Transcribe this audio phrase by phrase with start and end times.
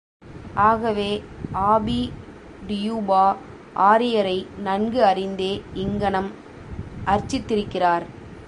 [0.53, 1.23] ஆகவே
[1.51, 2.11] ஆபி
[2.67, 3.35] டியூபா,
[3.73, 4.47] ஆரியரை
[4.57, 5.61] நன்கு அறிந்தே
[5.73, 6.31] இங்ஙனம்
[7.05, 8.05] அர்ச்சித்திருக்கிறார்.